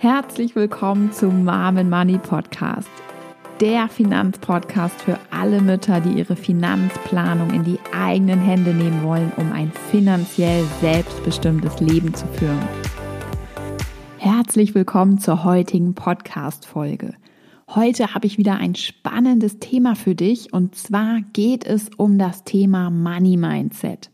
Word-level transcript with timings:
Herzlich 0.00 0.54
willkommen 0.54 1.10
zum 1.10 1.44
Mom 1.44 1.90
Money 1.90 2.18
Podcast. 2.18 2.88
Der 3.60 3.88
Finanzpodcast 3.88 5.02
für 5.02 5.18
alle 5.32 5.60
Mütter, 5.60 6.00
die 6.00 6.12
ihre 6.12 6.36
Finanzplanung 6.36 7.50
in 7.50 7.64
die 7.64 7.80
eigenen 7.92 8.38
Hände 8.38 8.72
nehmen 8.72 9.02
wollen, 9.02 9.32
um 9.36 9.50
ein 9.50 9.72
finanziell 9.90 10.64
selbstbestimmtes 10.80 11.80
Leben 11.80 12.14
zu 12.14 12.28
führen. 12.28 12.62
Herzlich 14.18 14.76
willkommen 14.76 15.18
zur 15.18 15.42
heutigen 15.42 15.96
Podcast-Folge. 15.96 17.14
Heute 17.66 18.14
habe 18.14 18.28
ich 18.28 18.38
wieder 18.38 18.54
ein 18.54 18.76
spannendes 18.76 19.58
Thema 19.58 19.96
für 19.96 20.14
dich 20.14 20.52
und 20.52 20.76
zwar 20.76 21.22
geht 21.32 21.66
es 21.66 21.90
um 21.96 22.18
das 22.18 22.44
Thema 22.44 22.90
Money 22.90 23.36
Mindset. 23.36 24.12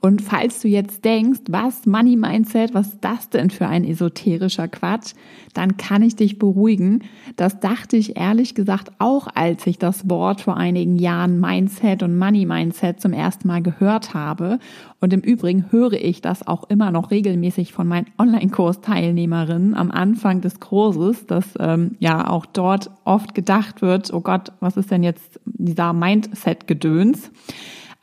Und 0.00 0.20
falls 0.20 0.60
du 0.60 0.68
jetzt 0.68 1.04
denkst, 1.04 1.40
was 1.48 1.86
Money 1.86 2.16
Mindset, 2.16 2.74
was 2.74 2.88
ist 2.88 2.98
das 3.00 3.30
denn 3.30 3.50
für 3.50 3.66
ein 3.66 3.84
esoterischer 3.84 4.68
Quatsch, 4.68 5.14
dann 5.54 5.76
kann 5.78 6.02
ich 6.02 6.16
dich 6.16 6.38
beruhigen. 6.38 7.04
Das 7.36 7.60
dachte 7.60 7.96
ich 7.96 8.16
ehrlich 8.16 8.54
gesagt 8.54 8.92
auch, 8.98 9.28
als 9.34 9.66
ich 9.66 9.78
das 9.78 10.08
Wort 10.10 10.42
vor 10.42 10.56
einigen 10.56 10.98
Jahren 10.98 11.40
Mindset 11.40 12.02
und 12.02 12.18
Money 12.18 12.44
Mindset 12.44 13.00
zum 13.00 13.12
ersten 13.12 13.48
Mal 13.48 13.62
gehört 13.62 14.12
habe. 14.12 14.58
Und 15.00 15.12
im 15.12 15.20
Übrigen 15.20 15.66
höre 15.70 15.94
ich 15.94 16.20
das 16.20 16.46
auch 16.46 16.64
immer 16.68 16.90
noch 16.90 17.10
regelmäßig 17.10 17.72
von 17.72 17.88
meinen 17.88 18.06
Online-Kurs-Teilnehmerinnen 18.18 19.74
am 19.74 19.90
Anfang 19.90 20.42
des 20.42 20.60
Kurses, 20.60 21.26
dass 21.26 21.46
ähm, 21.58 21.96
ja 21.98 22.28
auch 22.28 22.44
dort 22.44 22.90
oft 23.04 23.34
gedacht 23.34 23.82
wird, 23.82 24.12
oh 24.12 24.20
Gott, 24.20 24.52
was 24.60 24.76
ist 24.76 24.90
denn 24.90 25.02
jetzt 25.02 25.40
dieser 25.44 25.92
Mindset-Gedöns? 25.92 27.30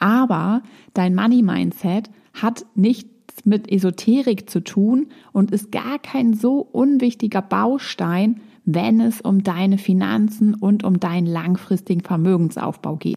Aber 0.03 0.63
dein 0.93 1.15
Money-Mindset 1.15 2.09
hat 2.33 2.65
nichts 2.75 3.45
mit 3.45 3.71
Esoterik 3.71 4.49
zu 4.49 4.61
tun 4.61 5.07
und 5.31 5.51
ist 5.51 5.71
gar 5.71 5.97
kein 5.97 6.33
so 6.33 6.59
unwichtiger 6.59 7.41
Baustein, 7.41 8.41
wenn 8.65 8.99
es 8.99 9.21
um 9.21 9.43
deine 9.43 9.77
Finanzen 9.77 10.55
und 10.55 10.83
um 10.83 10.99
deinen 10.99 11.25
langfristigen 11.25 12.01
Vermögensaufbau 12.01 12.97
geht. 12.97 13.15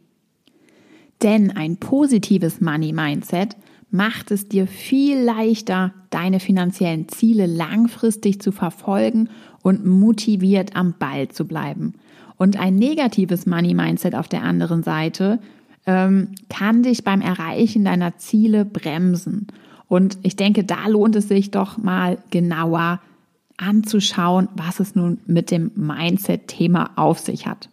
Denn 1.22 1.50
ein 1.50 1.78
positives 1.78 2.60
Money-Mindset 2.60 3.56
macht 3.90 4.30
es 4.30 4.46
dir 4.46 4.68
viel 4.68 5.18
leichter, 5.18 5.92
deine 6.10 6.38
finanziellen 6.38 7.08
Ziele 7.08 7.46
langfristig 7.46 8.40
zu 8.40 8.52
verfolgen 8.52 9.28
und 9.60 9.84
motiviert 9.84 10.76
am 10.76 10.94
Ball 11.00 11.26
zu 11.30 11.48
bleiben. 11.48 11.94
Und 12.36 12.60
ein 12.60 12.76
negatives 12.76 13.44
Money-Mindset 13.44 14.14
auf 14.14 14.28
der 14.28 14.44
anderen 14.44 14.84
Seite 14.84 15.40
ähm, 15.86 16.32
kann 16.48 16.82
dich 16.82 17.04
beim 17.04 17.20
Erreichen 17.20 17.84
deiner 17.84 18.18
Ziele 18.18 18.64
bremsen. 18.64 19.46
Und 19.88 20.18
ich 20.22 20.36
denke, 20.36 20.64
da 20.64 20.88
lohnt 20.88 21.16
es 21.16 21.28
sich 21.28 21.50
doch 21.50 21.78
mal 21.78 22.18
genauer 22.30 23.00
anzuschauen, 23.56 24.48
was 24.54 24.80
es 24.80 24.94
nun 24.94 25.20
mit 25.26 25.50
dem 25.50 25.70
Mindset-Thema 25.76 26.90
auf 26.96 27.20
sich 27.20 27.46
hat. 27.46 27.70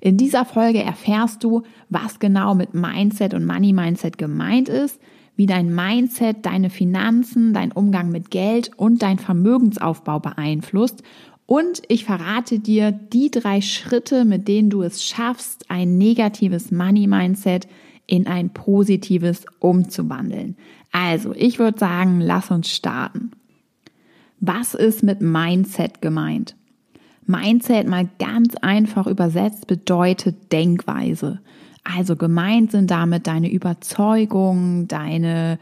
In 0.00 0.16
dieser 0.16 0.44
Folge 0.44 0.82
erfährst 0.82 1.44
du, 1.44 1.62
was 1.88 2.18
genau 2.18 2.54
mit 2.54 2.74
Mindset 2.74 3.34
und 3.34 3.46
Money 3.46 3.72
Mindset 3.72 4.18
gemeint 4.18 4.68
ist, 4.68 5.00
wie 5.36 5.46
dein 5.46 5.72
Mindset 5.72 6.44
deine 6.44 6.68
Finanzen, 6.68 7.54
dein 7.54 7.72
Umgang 7.72 8.10
mit 8.10 8.30
Geld 8.30 8.72
und 8.76 9.02
dein 9.02 9.18
Vermögensaufbau 9.18 10.18
beeinflusst 10.18 11.02
und 11.48 11.80
ich 11.88 12.04
verrate 12.04 12.58
dir 12.58 12.92
die 12.92 13.30
drei 13.30 13.62
Schritte, 13.62 14.26
mit 14.26 14.48
denen 14.48 14.68
du 14.68 14.82
es 14.82 15.02
schaffst, 15.02 15.64
ein 15.70 15.96
negatives 15.96 16.70
Money-Mindset 16.70 17.66
in 18.06 18.26
ein 18.26 18.50
positives 18.50 19.46
umzuwandeln. 19.58 20.58
Also, 20.92 21.32
ich 21.34 21.58
würde 21.58 21.78
sagen, 21.78 22.20
lass 22.20 22.50
uns 22.50 22.68
starten. 22.68 23.30
Was 24.40 24.74
ist 24.74 25.02
mit 25.02 25.22
Mindset 25.22 26.02
gemeint? 26.02 26.54
Mindset 27.24 27.88
mal 27.88 28.10
ganz 28.18 28.54
einfach 28.56 29.06
übersetzt 29.06 29.66
bedeutet 29.68 30.52
Denkweise. 30.52 31.40
Also 31.82 32.16
gemeint 32.16 32.72
sind 32.72 32.90
damit 32.90 33.26
deine 33.26 33.50
Überzeugungen, 33.50 34.86
deine 34.86 35.58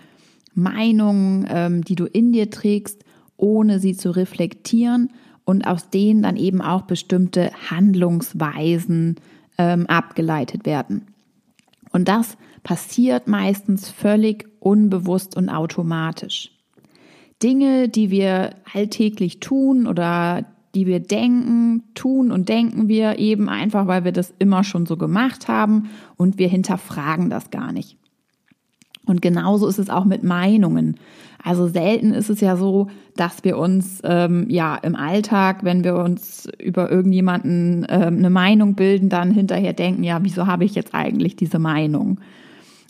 Meinungen, 0.53 1.47
ähm, 1.48 1.84
die 1.84 1.94
du 1.94 2.06
in 2.06 2.32
dir 2.32 2.50
trägst, 2.50 3.04
ohne 3.36 3.78
sie 3.78 3.97
zu 3.97 4.10
reflektieren 4.10 5.10
und 5.46 5.66
aus 5.66 5.88
denen 5.88 6.22
dann 6.22 6.36
eben 6.36 6.60
auch 6.60 6.82
bestimmte 6.82 7.50
Handlungsweisen 7.70 9.16
ähm, 9.56 9.86
abgeleitet 9.86 10.66
werden. 10.66 11.06
Und 11.92 12.08
das 12.08 12.36
passiert 12.62 13.28
meistens 13.28 13.88
völlig 13.88 14.46
unbewusst 14.60 15.36
und 15.36 15.48
automatisch. 15.48 16.50
Dinge, 17.42 17.88
die 17.88 18.10
wir 18.10 18.56
alltäglich 18.74 19.40
tun 19.40 19.86
oder 19.86 20.44
die 20.74 20.86
wir 20.86 21.00
denken, 21.00 21.84
tun 21.94 22.32
und 22.32 22.48
denken 22.48 22.88
wir 22.88 23.18
eben 23.18 23.48
einfach, 23.48 23.86
weil 23.86 24.04
wir 24.04 24.12
das 24.12 24.34
immer 24.38 24.64
schon 24.64 24.84
so 24.84 24.96
gemacht 24.96 25.48
haben 25.48 25.90
und 26.16 26.38
wir 26.38 26.48
hinterfragen 26.48 27.30
das 27.30 27.50
gar 27.50 27.72
nicht. 27.72 27.96
Und 29.06 29.22
genauso 29.22 29.66
ist 29.68 29.78
es 29.78 29.88
auch 29.88 30.04
mit 30.04 30.24
Meinungen. 30.24 30.96
Also 31.42 31.68
selten 31.68 32.12
ist 32.12 32.28
es 32.28 32.40
ja 32.40 32.56
so, 32.56 32.88
dass 33.14 33.44
wir 33.44 33.56
uns 33.56 34.00
ähm, 34.02 34.46
ja 34.48 34.74
im 34.76 34.96
Alltag, 34.96 35.62
wenn 35.62 35.84
wir 35.84 35.94
uns 35.96 36.48
über 36.58 36.90
irgendjemanden 36.90 37.86
ähm, 37.88 38.18
eine 38.18 38.30
Meinung 38.30 38.74
bilden, 38.74 39.08
dann 39.08 39.30
hinterher 39.30 39.72
denken, 39.72 40.02
ja, 40.02 40.18
wieso 40.22 40.46
habe 40.46 40.64
ich 40.64 40.74
jetzt 40.74 40.94
eigentlich 40.94 41.36
diese 41.36 41.60
Meinung? 41.60 42.20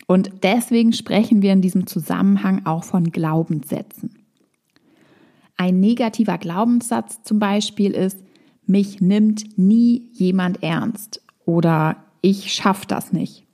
Und 0.06 0.30
deswegen 0.42 0.92
sprechen 0.92 1.42
wir 1.42 1.52
in 1.52 1.60
diesem 1.60 1.86
Zusammenhang 1.86 2.64
auch 2.64 2.84
von 2.84 3.10
Glaubenssätzen. 3.10 4.16
Ein 5.56 5.80
negativer 5.80 6.38
Glaubenssatz 6.38 7.22
zum 7.22 7.38
Beispiel 7.38 7.92
ist, 7.92 8.22
mich 8.66 9.00
nimmt 9.00 9.58
nie 9.58 10.08
jemand 10.12 10.62
ernst 10.62 11.22
oder 11.44 11.96
ich 12.20 12.52
schaffe 12.52 12.86
das 12.86 13.12
nicht. 13.12 13.45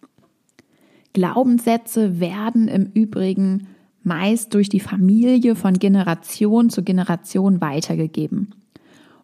Glaubenssätze 1.12 2.20
werden 2.20 2.68
im 2.68 2.90
Übrigen 2.94 3.68
meist 4.02 4.54
durch 4.54 4.68
die 4.68 4.80
Familie 4.80 5.54
von 5.54 5.74
Generation 5.74 6.70
zu 6.70 6.82
Generation 6.82 7.60
weitergegeben. 7.60 8.54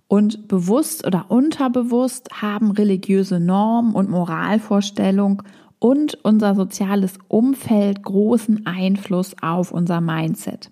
Und 0.06 0.48
bewusst 0.48 1.06
oder 1.06 1.26
unterbewusst 1.30 2.40
haben 2.40 2.70
religiöse 2.70 3.40
Normen 3.40 3.94
und 3.94 4.08
Moralvorstellung 4.08 5.42
und 5.78 6.18
unser 6.24 6.54
soziales 6.54 7.18
Umfeld 7.28 8.02
großen 8.02 8.66
Einfluss 8.66 9.34
auf 9.42 9.70
unser 9.70 10.00
Mindset. 10.00 10.70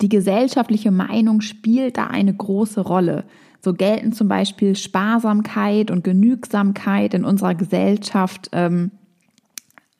Die 0.00 0.08
gesellschaftliche 0.08 0.90
Meinung 0.90 1.40
spielt 1.40 1.96
da 1.96 2.06
eine 2.06 2.34
große 2.34 2.80
Rolle. 2.80 3.24
So 3.60 3.74
gelten 3.74 4.12
zum 4.12 4.28
Beispiel 4.28 4.76
Sparsamkeit 4.76 5.90
und 5.90 6.04
Genügsamkeit 6.04 7.14
in 7.14 7.24
unserer 7.24 7.54
Gesellschaft 7.54 8.50
ähm, 8.52 8.90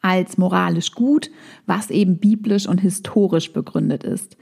als 0.04 0.36
moralisch 0.36 0.92
gut, 0.92 1.30
was 1.64 1.88
eben 1.88 2.18
biblisch 2.18 2.68
und 2.68 2.78
historisch 2.78 3.54
begründet 3.54 4.04
ist. 4.04 4.36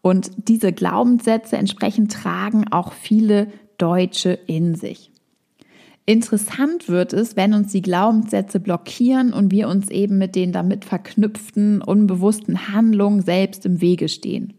Und 0.00 0.30
diese 0.36 0.72
Glaubenssätze 0.72 1.56
entsprechend 1.56 2.12
tragen 2.12 2.68
auch 2.70 2.92
viele 2.92 3.48
Deutsche 3.78 4.30
in 4.30 4.76
sich. 4.76 5.10
Interessant 6.06 6.88
wird 6.88 7.12
es, 7.12 7.36
wenn 7.36 7.52
uns 7.52 7.72
die 7.72 7.82
Glaubenssätze 7.82 8.60
blockieren 8.60 9.32
und 9.32 9.50
wir 9.50 9.68
uns 9.68 9.90
eben 9.90 10.18
mit 10.18 10.36
den 10.36 10.52
damit 10.52 10.84
verknüpften, 10.84 11.82
unbewussten 11.82 12.68
Handlungen 12.68 13.20
selbst 13.20 13.66
im 13.66 13.80
Wege 13.80 14.08
stehen. 14.08 14.54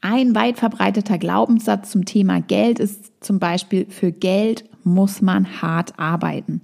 Ein 0.00 0.36
weit 0.36 0.56
verbreiteter 0.56 1.18
Glaubenssatz 1.18 1.90
zum 1.90 2.04
Thema 2.04 2.40
Geld 2.40 2.78
ist 2.78 3.12
zum 3.24 3.40
Beispiel, 3.40 3.86
für 3.90 4.12
Geld 4.12 4.64
muss 4.84 5.20
man 5.20 5.60
hart 5.60 5.98
arbeiten. 5.98 6.62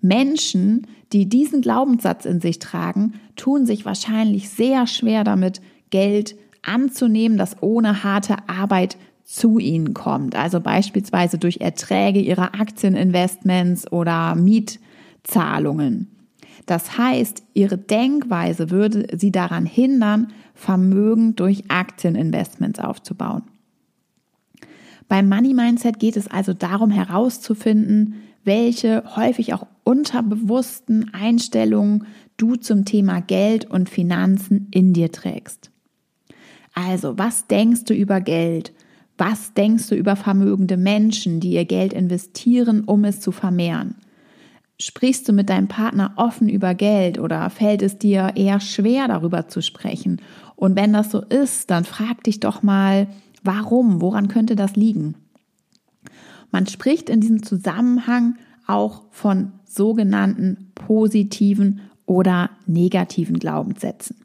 Menschen, 0.00 0.86
die 1.14 1.28
diesen 1.28 1.60
Glaubenssatz 1.60 2.24
in 2.24 2.40
sich 2.40 2.58
tragen, 2.58 3.14
tun 3.36 3.66
sich 3.66 3.84
wahrscheinlich 3.84 4.50
sehr 4.50 4.88
schwer 4.88 5.22
damit, 5.22 5.60
Geld 5.90 6.34
anzunehmen, 6.62 7.38
das 7.38 7.62
ohne 7.62 8.02
harte 8.02 8.36
Arbeit 8.48 8.96
zu 9.22 9.60
ihnen 9.60 9.94
kommt. 9.94 10.34
Also 10.34 10.60
beispielsweise 10.60 11.38
durch 11.38 11.58
Erträge 11.58 12.18
ihrer 12.18 12.54
Aktieninvestments 12.60 13.90
oder 13.92 14.34
Mietzahlungen. 14.34 16.10
Das 16.66 16.98
heißt, 16.98 17.44
ihre 17.54 17.78
Denkweise 17.78 18.70
würde 18.70 19.06
sie 19.16 19.30
daran 19.30 19.66
hindern, 19.66 20.32
Vermögen 20.54 21.36
durch 21.36 21.70
Aktieninvestments 21.70 22.80
aufzubauen. 22.80 23.42
Beim 25.06 25.28
Money 25.28 25.54
Mindset 25.54 26.00
geht 26.00 26.16
es 26.16 26.26
also 26.28 26.54
darum 26.54 26.90
herauszufinden, 26.90 28.14
welche 28.44 29.02
häufig 29.16 29.54
auch 29.54 29.66
unterbewussten 29.84 31.12
Einstellungen 31.12 32.06
du 32.36 32.56
zum 32.56 32.84
Thema 32.84 33.20
Geld 33.20 33.70
und 33.70 33.88
Finanzen 33.88 34.68
in 34.70 34.92
dir 34.92 35.12
trägst. 35.12 35.70
Also, 36.74 37.18
was 37.18 37.46
denkst 37.46 37.84
du 37.84 37.94
über 37.94 38.20
Geld? 38.20 38.72
Was 39.16 39.54
denkst 39.54 39.88
du 39.88 39.94
über 39.94 40.16
vermögende 40.16 40.76
Menschen, 40.76 41.38
die 41.38 41.52
ihr 41.52 41.64
Geld 41.64 41.92
investieren, 41.92 42.82
um 42.84 43.04
es 43.04 43.20
zu 43.20 43.30
vermehren? 43.30 43.94
Sprichst 44.80 45.28
du 45.28 45.32
mit 45.32 45.50
deinem 45.50 45.68
Partner 45.68 46.14
offen 46.16 46.48
über 46.48 46.74
Geld 46.74 47.20
oder 47.20 47.48
fällt 47.48 47.80
es 47.80 47.96
dir 47.98 48.32
eher 48.34 48.58
schwer 48.58 49.06
darüber 49.06 49.46
zu 49.46 49.62
sprechen? 49.62 50.20
Und 50.56 50.74
wenn 50.74 50.92
das 50.92 51.12
so 51.12 51.20
ist, 51.20 51.70
dann 51.70 51.84
frag 51.84 52.24
dich 52.24 52.40
doch 52.40 52.64
mal, 52.64 53.06
Warum? 53.44 54.00
Woran 54.00 54.28
könnte 54.28 54.56
das 54.56 54.74
liegen? 54.74 55.16
Man 56.54 56.68
spricht 56.68 57.10
in 57.10 57.20
diesem 57.20 57.42
Zusammenhang 57.42 58.36
auch 58.68 59.02
von 59.10 59.50
sogenannten 59.64 60.70
positiven 60.76 61.80
oder 62.06 62.48
negativen 62.64 63.40
Glaubenssätzen. 63.40 64.18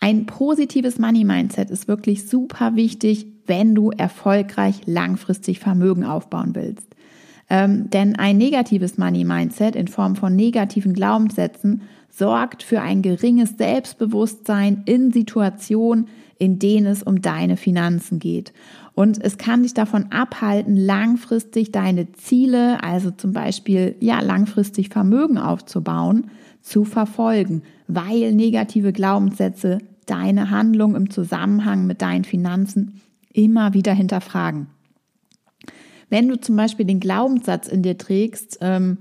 Ein 0.00 0.24
positives 0.24 0.98
Money 0.98 1.24
Mindset 1.24 1.68
ist 1.68 1.86
wirklich 1.86 2.26
super 2.26 2.76
wichtig, 2.76 3.26
wenn 3.44 3.74
du 3.74 3.90
erfolgreich 3.90 4.80
langfristig 4.86 5.58
Vermögen 5.58 6.06
aufbauen 6.06 6.54
willst. 6.54 6.88
Ähm, 7.50 7.90
denn 7.90 8.16
ein 8.16 8.38
negatives 8.38 8.96
Money 8.96 9.24
Mindset 9.24 9.76
in 9.76 9.88
Form 9.88 10.16
von 10.16 10.34
negativen 10.34 10.94
Glaubenssätzen 10.94 11.82
sorgt 12.08 12.62
für 12.62 12.80
ein 12.80 13.02
geringes 13.02 13.58
Selbstbewusstsein 13.58 14.80
in 14.86 15.12
Situationen, 15.12 16.08
in 16.38 16.58
denen 16.58 16.86
es 16.86 17.02
um 17.02 17.22
deine 17.22 17.56
Finanzen 17.56 18.18
geht. 18.18 18.52
Und 18.94 19.22
es 19.22 19.38
kann 19.38 19.62
dich 19.62 19.74
davon 19.74 20.12
abhalten, 20.12 20.76
langfristig 20.76 21.72
deine 21.72 22.12
Ziele, 22.12 22.82
also 22.82 23.10
zum 23.10 23.32
Beispiel, 23.32 23.96
ja, 24.00 24.20
langfristig 24.20 24.88
Vermögen 24.88 25.38
aufzubauen, 25.38 26.30
zu 26.60 26.84
verfolgen, 26.84 27.62
weil 27.88 28.32
negative 28.32 28.92
Glaubenssätze 28.92 29.78
deine 30.06 30.50
Handlung 30.50 30.94
im 30.94 31.10
Zusammenhang 31.10 31.86
mit 31.86 32.02
deinen 32.02 32.24
Finanzen 32.24 33.00
immer 33.32 33.74
wieder 33.74 33.92
hinterfragen. 33.92 34.68
Wenn 36.08 36.28
du 36.28 36.40
zum 36.40 36.56
Beispiel 36.56 36.86
den 36.86 37.00
Glaubenssatz 37.00 37.66
in 37.66 37.82
dir 37.82 37.98
trägst, 37.98 38.58
ähm, 38.60 38.98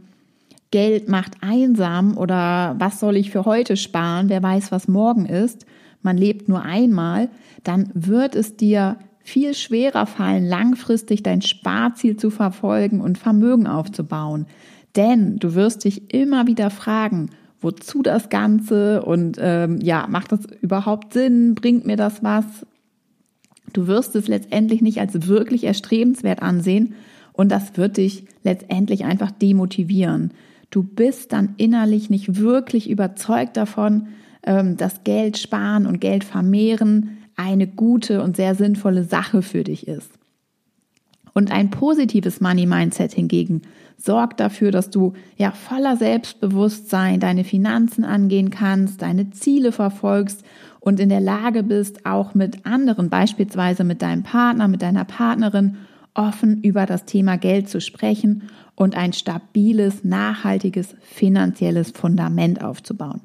Geld 0.71 1.07
macht 1.07 1.33
einsam 1.41 2.17
oder 2.17 2.75
was 2.79 2.99
soll 2.99 3.15
ich 3.15 3.29
für 3.29 3.45
heute 3.45 3.77
sparen, 3.77 4.29
wer 4.29 4.41
weiß, 4.41 4.71
was 4.71 4.87
morgen 4.87 5.27
ist, 5.27 5.67
man 6.03 6.17
lebt 6.17 6.49
nur 6.49 6.61
einmal, 6.61 7.29
dann 7.63 7.89
wird 7.93 8.35
es 8.35 8.55
dir 8.55 8.97
viel 9.23 9.53
schwerer 9.53 10.05
fallen, 10.05 10.45
langfristig 10.45 11.23
dein 11.23 11.41
Sparziel 11.41 12.17
zu 12.17 12.29
verfolgen 12.29 13.01
und 13.01 13.17
Vermögen 13.17 13.67
aufzubauen. 13.67 14.45
Denn 14.95 15.37
du 15.39 15.55
wirst 15.55 15.85
dich 15.85 16.13
immer 16.13 16.45
wieder 16.45 16.69
fragen, 16.69 17.29
wozu 17.61 18.03
das 18.03 18.29
Ganze 18.29 19.01
und 19.03 19.37
ähm, 19.39 19.79
ja, 19.81 20.05
macht 20.09 20.33
das 20.33 20.41
überhaupt 20.61 21.13
Sinn? 21.13 21.55
Bringt 21.55 21.85
mir 21.85 21.95
das 21.95 22.21
was? 22.21 22.45
Du 23.71 23.87
wirst 23.87 24.15
es 24.15 24.27
letztendlich 24.27 24.81
nicht 24.81 24.99
als 24.99 25.27
wirklich 25.27 25.63
erstrebenswert 25.63 26.41
ansehen 26.41 26.93
und 27.31 27.51
das 27.51 27.77
wird 27.77 27.97
dich 27.97 28.25
letztendlich 28.43 29.05
einfach 29.05 29.31
demotivieren. 29.31 30.31
Du 30.69 30.83
bist 30.83 31.31
dann 31.31 31.53
innerlich 31.57 32.09
nicht 32.09 32.37
wirklich 32.39 32.89
überzeugt 32.89 33.57
davon, 33.57 34.07
ähm, 34.45 34.77
dass 34.77 35.03
Geld 35.03 35.37
sparen 35.37 35.85
und 35.85 36.01
Geld 36.01 36.23
vermehren 36.23 37.17
eine 37.35 37.67
gute 37.67 38.21
und 38.21 38.35
sehr 38.35 38.55
sinnvolle 38.55 39.03
Sache 39.03 39.41
für 39.41 39.63
dich 39.63 39.87
ist. 39.87 40.11
Und 41.33 41.51
ein 41.51 41.71
positives 41.71 42.41
Money 42.41 42.65
Mindset 42.65 43.13
hingegen 43.13 43.63
sorgt 43.97 44.39
dafür, 44.39 44.71
dass 44.71 44.89
du 44.89 45.13
ja 45.37 45.51
voller 45.51 45.97
Selbstbewusstsein 45.97 47.19
deine 47.19 47.43
Finanzen 47.43 48.03
angehen 48.03 48.49
kannst, 48.49 49.01
deine 49.01 49.31
Ziele 49.31 49.71
verfolgst 49.71 50.43
und 50.79 50.99
in 50.99 51.09
der 51.09 51.21
Lage 51.21 51.63
bist, 51.63 52.05
auch 52.05 52.33
mit 52.33 52.65
anderen, 52.65 53.09
beispielsweise 53.09 53.83
mit 53.83 54.01
deinem 54.01 54.23
Partner, 54.23 54.67
mit 54.67 54.81
deiner 54.81 55.05
Partnerin, 55.05 55.77
offen 56.13 56.61
über 56.61 56.85
das 56.85 57.05
Thema 57.05 57.37
Geld 57.37 57.69
zu 57.69 57.81
sprechen 57.81 58.49
und 58.75 58.95
ein 58.95 59.13
stabiles, 59.13 60.03
nachhaltiges 60.03 60.95
finanzielles 61.01 61.91
Fundament 61.91 62.63
aufzubauen. 62.63 63.21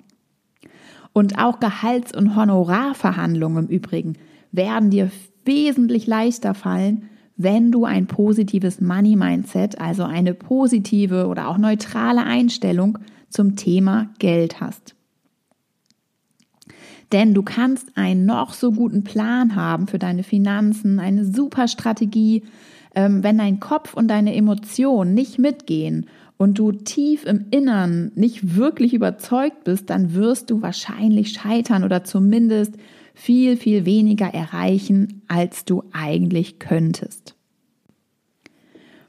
Und 1.12 1.38
auch 1.38 1.60
Gehalts- 1.60 2.16
und 2.16 2.36
Honorarverhandlungen 2.36 3.66
im 3.66 3.70
Übrigen 3.70 4.14
werden 4.52 4.90
dir 4.90 5.10
wesentlich 5.44 6.06
leichter 6.06 6.54
fallen, 6.54 7.08
wenn 7.36 7.70
du 7.70 7.84
ein 7.84 8.06
positives 8.06 8.80
Money 8.80 9.16
Mindset, 9.16 9.80
also 9.80 10.02
eine 10.02 10.34
positive 10.34 11.26
oder 11.26 11.48
auch 11.48 11.58
neutrale 11.58 12.24
Einstellung 12.24 12.98
zum 13.30 13.56
Thema 13.56 14.10
Geld 14.18 14.60
hast. 14.60 14.94
Denn 17.12 17.32
du 17.32 17.42
kannst 17.42 17.96
einen 17.96 18.26
noch 18.26 18.52
so 18.52 18.72
guten 18.72 19.04
Plan 19.04 19.54
haben 19.54 19.86
für 19.86 19.98
deine 19.98 20.22
Finanzen, 20.22 20.98
eine 20.98 21.24
super 21.24 21.68
Strategie, 21.68 22.42
ähm, 22.94 23.22
wenn 23.22 23.38
dein 23.38 23.60
Kopf 23.60 23.94
und 23.94 24.08
deine 24.08 24.34
Emotionen 24.34 25.14
nicht 25.14 25.38
mitgehen 25.38 26.06
und 26.38 26.58
du 26.58 26.72
tief 26.72 27.26
im 27.26 27.46
Innern 27.50 28.12
nicht 28.14 28.56
wirklich 28.56 28.94
überzeugt 28.94 29.64
bist, 29.64 29.90
dann 29.90 30.14
wirst 30.14 30.50
du 30.50 30.62
wahrscheinlich 30.62 31.32
scheitern 31.32 31.84
oder 31.84 32.04
zumindest 32.04 32.74
viel, 33.12 33.56
viel 33.56 33.84
weniger 33.84 34.32
erreichen, 34.32 35.22
als 35.26 35.64
du 35.64 35.82
eigentlich 35.92 36.60
könntest. 36.60 37.34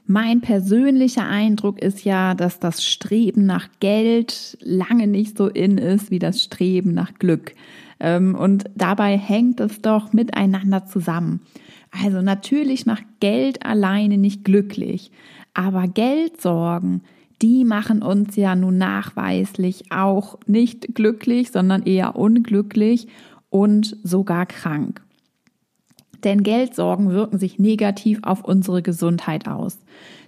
Mein 0.08 0.42
persönlicher 0.42 1.28
Eindruck 1.28 1.80
ist 1.80 2.04
ja, 2.04 2.34
dass 2.34 2.60
das 2.60 2.84
Streben 2.84 3.46
nach 3.46 3.70
Geld 3.80 4.58
lange 4.62 5.06
nicht 5.06 5.38
so 5.38 5.48
in 5.48 5.78
ist 5.78 6.10
wie 6.10 6.18
das 6.18 6.44
Streben 6.44 6.96
nach 6.96 7.14
Glück. 7.20 7.54
Ähm, 8.00 8.34
und 8.34 8.64
dabei 8.74 9.20
hängt 9.20 9.60
es 9.60 9.84
doch 9.84 10.12
miteinander 10.12 10.88
zusammen. 10.88 11.42
Also 11.92 12.24
natürlich 12.24 12.88
macht 12.88 13.04
Geld 13.20 13.64
alleine 13.64 14.18
nicht 14.18 14.44
glücklich, 14.44 15.12
aber 15.54 15.88
Geldsorgen, 15.88 17.04
die 17.42 17.64
machen 17.64 18.02
uns 18.02 18.36
ja 18.36 18.56
nun 18.56 18.78
nachweislich 18.78 19.92
auch 19.92 20.38
nicht 20.46 20.94
glücklich, 20.94 21.52
sondern 21.52 21.84
eher 21.84 22.16
unglücklich 22.16 23.08
und 23.50 23.98
sogar 24.04 24.46
krank. 24.46 25.02
Denn 26.24 26.44
Geldsorgen 26.44 27.12
wirken 27.12 27.40
sich 27.40 27.60
negativ 27.60 28.20
auf 28.24 28.44
unsere 28.44 28.82
Gesundheit 28.82 29.48
aus. 29.48 29.80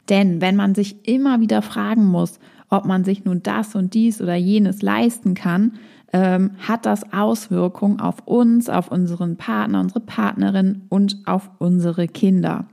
Denn 0.09 0.41
wenn 0.41 0.55
man 0.55 0.73
sich 0.73 1.07
immer 1.07 1.41
wieder 1.41 1.61
fragen 1.61 2.05
muss, 2.05 2.39
ob 2.69 2.85
man 2.85 3.03
sich 3.03 3.25
nun 3.25 3.43
das 3.43 3.75
und 3.75 3.93
dies 3.93 4.21
oder 4.21 4.35
jenes 4.35 4.81
leisten 4.81 5.33
kann, 5.33 5.73
ähm, 6.13 6.51
hat 6.59 6.85
das 6.85 7.11
Auswirkungen 7.13 7.99
auf 7.99 8.25
uns, 8.25 8.69
auf 8.69 8.89
unseren 8.89 9.35
Partner, 9.35 9.81
unsere 9.81 9.99
Partnerin 9.99 10.83
und 10.89 11.17
auf 11.25 11.51
unsere 11.59 12.07
Kinder. 12.07 12.65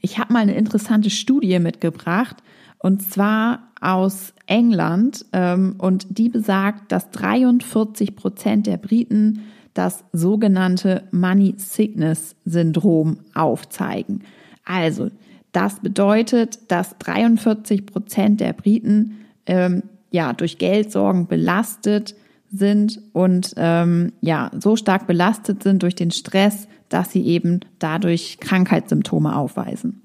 Ich 0.00 0.18
habe 0.18 0.32
mal 0.32 0.40
eine 0.40 0.54
interessante 0.54 1.10
Studie 1.10 1.58
mitgebracht 1.60 2.36
und 2.82 3.00
zwar 3.00 3.70
aus 3.80 4.34
England 4.46 5.24
ähm, 5.32 5.76
und 5.78 6.18
die 6.18 6.28
besagt, 6.28 6.90
dass 6.90 7.10
43 7.10 8.16
Prozent 8.16 8.66
der 8.66 8.76
Briten 8.76 9.44
das 9.72 10.04
sogenannte 10.12 11.04
Money 11.12 11.54
Sickness 11.56 12.34
Syndrom 12.44 13.18
aufzeigen. 13.34 14.22
Also, 14.64 15.10
das 15.52 15.80
bedeutet, 15.80 16.70
dass 16.70 16.98
43 16.98 17.86
Prozent 17.86 18.40
der 18.40 18.52
Briten 18.52 19.18
ähm, 19.46 19.84
ja 20.10 20.32
durch 20.32 20.58
Geldsorgen 20.58 21.26
belastet 21.26 22.14
sind 22.50 23.00
und 23.12 23.54
ähm, 23.56 24.12
ja 24.20 24.50
so 24.58 24.76
stark 24.76 25.06
belastet 25.06 25.62
sind 25.62 25.82
durch 25.82 25.94
den 25.94 26.10
Stress, 26.10 26.68
dass 26.88 27.12
sie 27.12 27.24
eben 27.24 27.60
dadurch 27.78 28.38
Krankheitssymptome 28.40 29.36
aufweisen. 29.36 30.01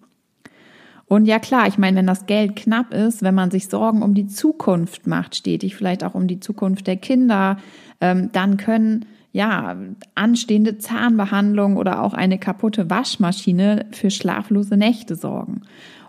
Und 1.08 1.26
ja 1.26 1.40
klar, 1.40 1.68
ich 1.68 1.78
meine, 1.78 1.98
wenn 1.98 2.08
das 2.08 2.26
Geld 2.26 2.56
knapp 2.58 2.94
ist, 2.94 3.22
wenn 3.22 3.36
man 3.36 3.50
sich 3.50 3.70
Sorgen 3.70 4.02
um 4.02 4.14
die 4.14 4.28
Zukunft 4.28 5.08
macht, 5.08 5.36
stetig 5.36 5.76
vielleicht 5.76 6.04
auch 6.04 6.16
um 6.16 6.28
die 6.28 6.42
Zukunft 6.42 6.86
der 6.86 6.98
Kinder, 6.98 7.58
ähm, 8.02 8.30
dann 8.34 8.58
können 8.58 9.06
ja 9.32 9.78
anstehende 10.16 10.78
Zahnbehandlung 10.78 11.78
oder 11.78 12.02
auch 12.02 12.14
eine 12.14 12.38
kaputte 12.38 12.90
Waschmaschine 12.90 13.86
für 13.92 14.10
schlaflose 14.10 14.76
Nächte 14.76 15.16
sorgen. 15.16 15.62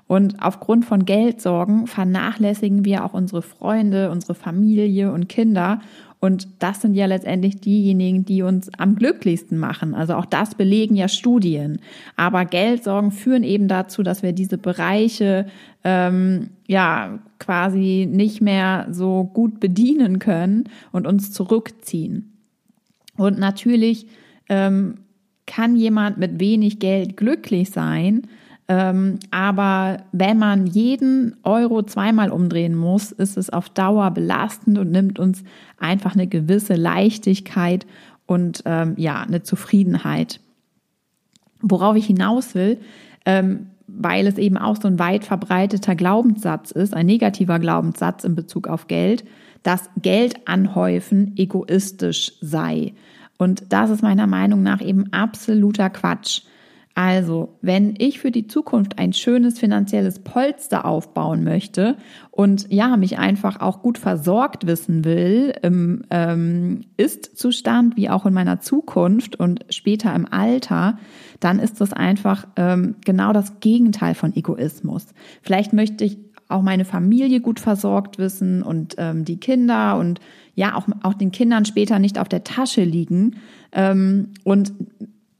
Und 0.09 0.43
aufgrund 0.43 0.87
von 0.87 1.05
Geldsorgen 1.05 1.87
vernachlässigen 1.87 2.85
wir 2.85 3.05
auch 3.05 3.13
unsere 3.13 3.43
Freunde, 3.43 4.11
unsere 4.11 4.35
Familie 4.35 5.13
und 5.13 5.29
Kinder. 5.29 5.81
Und 6.21 6.49
das 6.59 6.81
sind 6.81 6.95
ja 6.95 7.07
letztendlich 7.07 7.61
diejenigen, 7.61 8.25
die 8.25 8.43
uns 8.43 8.71
am 8.77 8.97
glücklichsten 8.97 9.57
machen. 9.57 9.95
Also 9.95 10.15
auch 10.15 10.25
das 10.25 10.57
belegen 10.57 10.97
ja 10.97 11.07
Studien. 11.07 11.79
Aber 12.17 12.45
Geldsorgen 12.45 13.13
führen 13.13 13.45
eben 13.45 13.69
dazu, 13.69 14.03
dass 14.03 14.23
wir 14.23 14.33
diese 14.33 14.59
Bereiche 14.59 15.47
ähm, 15.85 16.51
ja 16.67 17.21
quasi 17.39 18.09
nicht 18.11 18.41
mehr 18.41 18.89
so 18.91 19.31
gut 19.33 19.61
bedienen 19.61 20.19
können 20.19 20.65
und 20.91 21.07
uns 21.07 21.31
zurückziehen. 21.33 22.33
Und 23.17 23.39
natürlich 23.39 24.07
ähm, 24.49 24.97
kann 25.47 25.77
jemand 25.77 26.19
mit 26.19 26.41
wenig 26.41 26.81
Geld 26.81 27.17
glücklich 27.17 27.71
sein, 27.71 28.23
ähm, 28.69 29.19
aber 29.31 30.05
wenn 30.13 30.39
man 30.39 30.67
jeden 30.67 31.37
Euro 31.43 31.83
zweimal 31.83 32.31
umdrehen 32.31 32.75
muss, 32.75 33.13
ist 33.13 33.39
es 33.39 33.49
auf 33.51 33.71
Dauer 33.71 34.11
belastend 34.11 34.77
und 34.79 34.91
nimmt 34.91 35.19
uns 35.19 35.43
einfach 35.79 36.15
eine 36.15 36.27
gewisse 36.27 36.75
Leichtigkeit 36.75 37.87
und 38.27 38.63
ähm, 38.67 38.93
ja, 38.99 39.23
eine 39.23 39.43
Zufriedenheit. 39.43 40.41
Worauf 41.63 41.97
ich 41.97 42.07
hinaus 42.07 42.55
will, 42.55 42.79
ähm, 43.25 43.69
weil 43.87 44.27
es 44.27 44.37
eben 44.37 44.59
auch 44.59 44.77
so 44.77 44.87
ein 44.87 44.99
weit 44.99 45.25
verbreiteter 45.25 45.97
Glaubenssatz 45.97 46.71
ist, 46.71 46.93
ein 46.93 47.07
negativer 47.07 47.59
Glaubenssatz 47.59 48.23
in 48.25 48.35
Bezug 48.35 48.69
auf 48.69 48.87
Geld, 48.87 49.25
dass 49.63 49.89
Geld 50.03 50.47
anhäufen 50.47 51.33
egoistisch 51.37 52.33
sei. 52.43 52.93
Und 53.39 53.73
das 53.73 53.89
ist 53.89 54.03
meiner 54.03 54.27
Meinung 54.27 54.63
nach 54.63 54.83
eben 54.83 55.11
absoluter 55.13 55.89
Quatsch. 55.89 56.43
Also, 56.99 57.57
wenn 57.63 57.95
ich 57.97 58.19
für 58.19 58.33
die 58.33 58.49
Zukunft 58.49 58.99
ein 58.99 59.13
schönes 59.13 59.61
finanzielles 59.61 60.19
Polster 60.19 60.85
aufbauen 60.85 61.45
möchte 61.45 61.97
und 62.33 62.67
ja, 62.73 62.97
mich 62.97 63.21
einfach 63.21 63.61
auch 63.61 63.83
gut 63.83 63.99
versorgt 63.99 64.67
wissen 64.67 65.05
will 65.05 65.55
im 65.63 66.03
ähm, 66.11 66.81
Ist-Zustand 66.97 67.97
wie 67.97 68.11
auch 68.11 68.27
in 68.27 68.35
meiner 68.35 68.59
Zukunft 68.59 69.39
und 69.39 69.65
später 69.71 70.13
im 70.13 70.27
Alter, 70.29 70.99
dann 71.39 71.61
ist 71.61 71.81
das 71.81 71.93
einfach 71.93 72.49
ähm, 72.57 72.97
genau 73.05 73.33
das 73.33 73.61
Gegenteil 73.61 74.17
von 74.17 74.35
Egoismus. 74.35 75.07
Vielleicht 75.41 75.73
möchte 75.73 76.05
ich 76.05 76.19
auch 76.49 76.63
meine 76.63 76.85
Familie 76.85 77.41
gut 77.41 77.61
versorgt 77.61 78.19
wissen 78.19 78.65
und 78.65 78.97
ähm, 78.99 79.25
die 79.25 79.39
Kinder 79.39 79.99
und 79.99 80.19
ja, 80.57 80.75
auch, 80.75 80.89
auch 81.05 81.15
den 81.15 81.31
Kindern 81.31 81.65
später 81.65 82.01
nicht 82.01 82.19
auf 82.19 82.29
der 82.29 82.43
Tasche 82.43 82.83
liegen. 82.83 83.37
Ähm, 83.71 84.31
und 84.43 84.73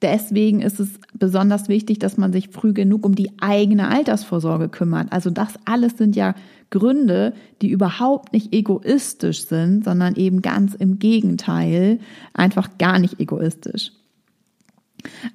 deswegen 0.03 0.61
ist 0.61 0.81
es 0.81 0.89
besonders 1.15 1.69
wichtig, 1.69 1.99
dass 1.99 2.17
man 2.17 2.33
sich 2.33 2.49
früh 2.49 2.73
genug 2.73 3.05
um 3.05 3.15
die 3.15 3.33
eigene 3.41 3.89
Altersvorsorge 3.89 4.69
kümmert. 4.69 5.13
Also 5.13 5.31
das 5.31 5.55
alles 5.65 5.97
sind 5.97 6.17
ja 6.17 6.35
Gründe, 6.71 7.33
die 7.63 7.71
überhaupt 7.71 8.33
nicht 8.33 8.55
egoistisch 8.55 9.47
sind, 9.47 9.85
sondern 9.85 10.17
eben 10.17 10.43
ganz 10.43 10.75
im 10.75 10.99
Gegenteil, 10.99 11.99
einfach 12.35 12.77
gar 12.79 12.99
nicht 12.99 13.21
egoistisch. 13.21 13.93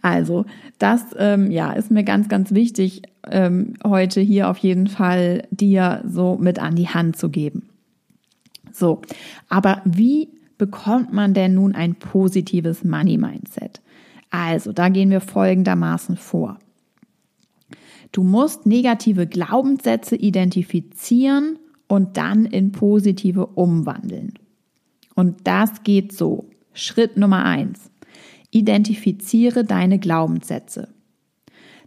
Also, 0.01 0.45
das 0.77 1.01
ähm, 1.17 1.49
ja, 1.49 1.71
ist 1.71 1.89
mir 1.89 2.03
ganz, 2.03 2.27
ganz 2.27 2.51
wichtig, 2.51 3.03
ähm, 3.29 3.75
heute 3.83 4.21
hier 4.21 4.49
auf 4.49 4.57
jeden 4.57 4.87
Fall 4.87 5.47
dir 5.51 6.03
so 6.07 6.37
mit 6.37 6.59
an 6.59 6.75
die 6.75 6.89
Hand 6.89 7.15
zu 7.15 7.29
geben. 7.29 7.69
So, 8.71 9.01
aber 9.49 9.81
wie 9.85 10.29
bekommt 10.57 11.13
man 11.13 11.33
denn 11.33 11.53
nun 11.53 11.75
ein 11.75 11.95
positives 11.95 12.83
Money 12.83 13.17
Mindset? 13.17 13.81
Also, 14.33 14.71
da 14.71 14.89
gehen 14.89 15.11
wir 15.11 15.21
folgendermaßen 15.21 16.17
vor. 16.17 16.57
Du 18.11 18.23
musst 18.23 18.65
negative 18.65 19.27
Glaubenssätze 19.27 20.15
identifizieren 20.15 21.59
und 21.87 22.17
dann 22.17 22.45
in 22.45 22.71
positive 22.71 23.45
umwandeln. 23.45 24.33
Und 25.13 25.45
das 25.45 25.83
geht 25.83 26.13
so. 26.13 26.49
Schritt 26.73 27.15
Nummer 27.15 27.45
eins. 27.45 27.91
Identifiziere 28.49 29.65
deine 29.65 29.99
Glaubenssätze. 29.99 30.87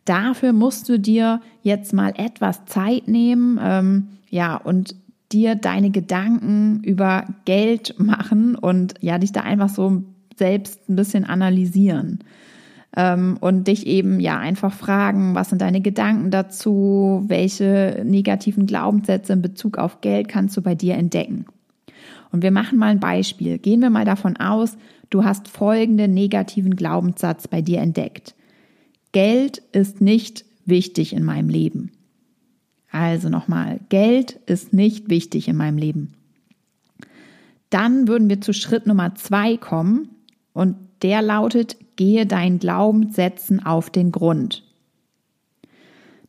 Dafür 0.04 0.52
musst 0.52 0.88
du 0.88 1.00
dir 1.00 1.40
jetzt 1.62 1.92
mal 1.92 2.12
etwas 2.16 2.64
Zeit 2.66 3.08
nehmen, 3.08 3.58
ähm, 3.60 4.08
ja, 4.30 4.56
und 4.56 4.94
dir 5.32 5.56
deine 5.56 5.90
Gedanken 5.90 6.84
über 6.84 7.24
Geld 7.44 7.96
machen 7.98 8.54
und 8.54 8.94
ja, 9.00 9.18
dich 9.18 9.32
da 9.32 9.40
einfach 9.40 9.68
so 9.68 10.04
selbst 10.38 10.88
ein 10.88 10.96
bisschen 10.96 11.24
analysieren. 11.24 12.20
Ähm, 12.96 13.36
und 13.40 13.68
dich 13.68 13.86
eben 13.86 14.20
ja 14.20 14.38
einfach 14.38 14.72
fragen, 14.72 15.34
was 15.34 15.50
sind 15.50 15.60
deine 15.60 15.82
Gedanken 15.82 16.30
dazu, 16.30 17.24
welche 17.26 18.02
negativen 18.04 18.66
Glaubenssätze 18.66 19.34
in 19.34 19.42
Bezug 19.42 19.76
auf 19.76 20.00
Geld 20.00 20.28
kannst 20.28 20.56
du 20.56 20.62
bei 20.62 20.74
dir 20.74 20.94
entdecken. 20.94 21.44
Und 22.32 22.42
wir 22.42 22.50
machen 22.50 22.78
mal 22.78 22.88
ein 22.88 23.00
Beispiel. 23.00 23.58
Gehen 23.58 23.80
wir 23.80 23.90
mal 23.90 24.04
davon 24.04 24.36
aus, 24.38 24.76
du 25.10 25.24
hast 25.24 25.48
folgenden 25.48 26.14
negativen 26.14 26.74
Glaubenssatz 26.74 27.48
bei 27.48 27.60
dir 27.60 27.80
entdeckt. 27.80 28.34
Geld 29.12 29.58
ist 29.72 30.00
nicht 30.00 30.44
wichtig 30.64 31.12
in 31.12 31.22
meinem 31.22 31.48
Leben. 31.48 31.92
Also 32.90 33.28
nochmal, 33.28 33.80
Geld 33.88 34.32
ist 34.46 34.72
nicht 34.72 35.10
wichtig 35.10 35.48
in 35.48 35.56
meinem 35.56 35.76
Leben. 35.76 36.14
Dann 37.70 38.08
würden 38.08 38.30
wir 38.30 38.40
zu 38.40 38.52
Schritt 38.52 38.86
Nummer 38.86 39.14
zwei 39.16 39.56
kommen 39.56 40.08
und 40.56 40.76
der 41.02 41.20
lautet, 41.20 41.76
gehe 41.96 42.24
deinen 42.24 42.58
Glaubenssätzen 42.58 43.64
auf 43.64 43.90
den 43.90 44.10
Grund. 44.10 44.64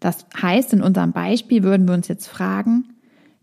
Das 0.01 0.25
heißt, 0.39 0.73
in 0.73 0.81
unserem 0.81 1.13
Beispiel 1.13 1.63
würden 1.63 1.87
wir 1.87 1.95
uns 1.95 2.09
jetzt 2.09 2.27
fragen, 2.27 2.89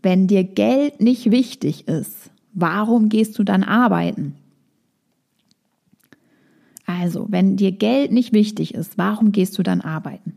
wenn 0.03 0.27
dir 0.27 0.45
Geld 0.45 1.01
nicht 1.01 1.31
wichtig 1.31 1.89
ist, 1.89 2.31
warum 2.53 3.09
gehst 3.09 3.39
du 3.39 3.45
dann 3.45 3.65
arbeiten? 3.65 4.37
Also, 6.85 7.27
wenn 7.31 7.57
dir 7.57 7.73
Geld 7.73 8.13
nicht 8.13 8.35
wichtig 8.35 8.75
ist, 8.75 8.99
warum 8.99 9.33
gehst 9.33 9.57
du 9.57 9.63
dann 9.63 9.81
arbeiten? 9.81 10.37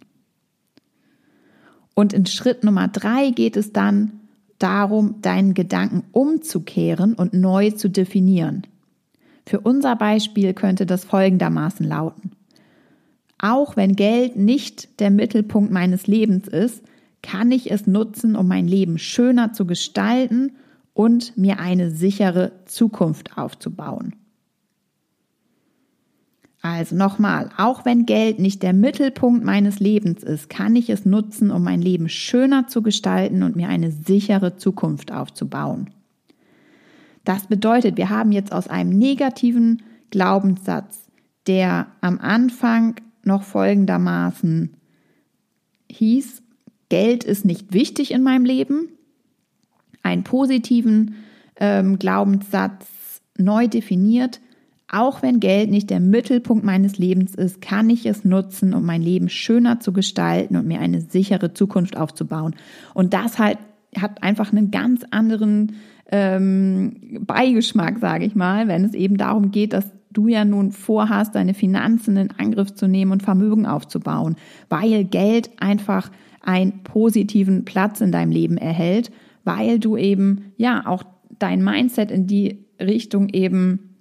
Und 1.94 2.14
in 2.14 2.26
Schritt 2.26 2.64
Nummer 2.64 2.88
drei 2.88 3.32
geht 3.32 3.58
es 3.58 3.74
dann 3.74 4.14
darum, 4.60 5.22
deinen 5.22 5.54
Gedanken 5.54 6.04
umzukehren 6.14 7.16
und 7.16 7.34
neu 7.34 7.72
zu 7.72 7.90
definieren. 7.90 8.66
Für 9.48 9.62
unser 9.62 9.96
Beispiel 9.96 10.54
könnte 10.54 10.86
das 10.86 11.06
folgendermaßen 11.06 11.88
lauten. 11.88 12.32
Auch 13.40 13.78
wenn 13.78 13.96
Geld 13.96 14.36
nicht 14.36 15.00
der 15.00 15.10
Mittelpunkt 15.10 15.72
meines 15.72 16.06
Lebens 16.06 16.50
ist, 16.50 16.84
kann 17.22 17.54
ich 17.54 17.72
es 17.72 17.88
nutzen, 17.88 18.36
um 18.36 18.50
mein 18.50 18.68
Leben 18.68 18.98
schöner 18.98 19.54
zu 19.54 19.66
gestalten 19.66 20.58
und 20.94 21.38
mir 21.38 21.60
eine 21.60 21.92
sichere 21.92 22.52
Zukunft 22.66 23.38
aufzubauen. 23.38 24.18
Also 26.62 26.98
nochmal, 26.98 27.50
auch 27.56 27.86
wenn 27.86 28.06
Geld 28.06 28.40
nicht 28.40 28.64
der 28.64 28.74
Mittelpunkt 28.74 29.46
meines 29.46 29.80
Lebens 29.80 30.24
ist, 30.24 30.50
kann 30.50 30.76
ich 30.76 30.90
es 30.90 31.06
nutzen, 31.06 31.52
um 31.52 31.64
mein 31.64 31.82
Leben 31.82 32.10
schöner 32.10 32.68
zu 32.68 32.82
gestalten 32.82 33.44
und 33.44 33.56
mir 33.56 33.70
eine 33.70 33.92
sichere 33.92 34.58
Zukunft 34.58 35.14
aufzubauen. 35.14 35.92
Das 37.28 37.48
bedeutet, 37.48 37.98
wir 37.98 38.10
haben 38.10 38.32
jetzt 38.32 38.54
aus 38.54 38.70
einem 38.70 38.98
negativen 38.98 39.84
Glaubenssatz, 40.12 41.10
der 41.46 41.88
am 42.00 42.20
Anfang 42.20 42.96
noch 43.26 43.44
folgendermaßen 43.44 44.74
hieß, 45.92 46.42
Geld 46.88 47.26
ist 47.26 47.44
nicht 47.44 47.74
wichtig 47.74 48.12
in 48.12 48.24
meinem 48.24 48.46
Leben, 48.46 48.88
einen 50.04 50.24
positiven 50.24 51.16
ähm, 51.58 52.00
Glaubenssatz 52.00 52.88
neu 53.38 53.68
definiert, 53.68 54.40
auch 54.90 55.22
wenn 55.22 55.42
Geld 55.42 55.70
nicht 55.70 55.90
der 55.90 56.00
Mittelpunkt 56.00 56.64
meines 56.64 56.98
Lebens 56.98 57.36
ist, 57.36 57.60
kann 57.60 57.90
ich 57.90 58.06
es 58.06 58.24
nutzen, 58.24 58.74
um 58.74 58.86
mein 58.86 59.02
Leben 59.02 59.28
schöner 59.28 59.82
zu 59.82 59.92
gestalten 59.92 60.56
und 60.56 60.66
mir 60.66 60.80
eine 60.80 61.02
sichere 61.02 61.54
Zukunft 61.54 61.98
aufzubauen. 61.98 62.56
Und 62.94 63.14
das 63.14 63.38
halt 63.38 63.58
hat 64.02 64.24
einfach 64.24 64.52
einen 64.52 64.72
ganz 64.72 65.04
anderen 65.12 65.74
ähm, 66.12 67.20
Beigeschmack, 67.22 68.00
sage 68.00 68.26
ich 68.26 68.36
mal, 68.36 68.68
wenn 68.68 68.86
es 68.86 68.94
eben 68.94 69.18
darum 69.18 69.52
geht, 69.52 69.74
dass 69.74 69.92
du 70.12 70.28
ja 70.28 70.46
nun 70.46 70.72
vorhast, 70.72 71.36
deine 71.36 71.54
Finanzen 71.54 72.18
in 72.18 72.32
Angriff 72.32 72.74
zu 72.74 72.88
nehmen 72.88 73.12
und 73.12 73.24
Vermögen 73.24 73.66
aufzubauen, 73.66 74.36
weil 74.70 75.04
Geld 75.04 75.52
einfach 75.60 76.12
einen 76.42 76.84
positiven 76.84 77.66
Platz 77.66 78.02
in 78.02 78.12
deinem 78.12 78.32
Leben 78.32 78.58
erhält, 78.58 79.12
weil 79.44 79.80
du 79.80 79.98
eben 79.98 80.54
ja 80.58 80.86
auch 80.88 81.04
dein 81.40 81.64
Mindset 81.64 82.10
in 82.10 82.26
die 82.26 82.66
Richtung 82.80 83.30
eben 83.30 83.96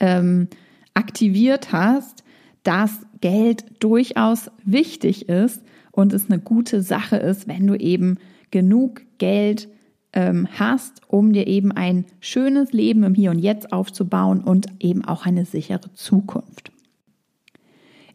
ähm, 0.00 0.48
aktiviert 0.94 1.72
hast, 1.72 2.24
dass 2.62 3.06
Geld 3.20 3.64
durchaus 3.80 4.50
wichtig 4.64 5.28
ist 5.28 5.62
und 5.92 6.12
es 6.12 6.30
eine 6.30 6.38
gute 6.38 6.82
Sache 6.82 7.16
ist, 7.16 7.48
wenn 7.48 7.66
du 7.66 7.74
eben 7.74 8.18
genug 8.50 9.02
Geld 9.18 9.68
ähm, 10.12 10.48
hast, 10.58 11.02
um 11.08 11.32
dir 11.32 11.46
eben 11.46 11.72
ein 11.72 12.06
schönes 12.20 12.72
Leben 12.72 13.02
im 13.02 13.14
Hier 13.14 13.30
und 13.30 13.38
Jetzt 13.38 13.72
aufzubauen 13.72 14.40
und 14.40 14.66
eben 14.80 15.04
auch 15.04 15.26
eine 15.26 15.44
sichere 15.44 15.92
Zukunft. 15.94 16.72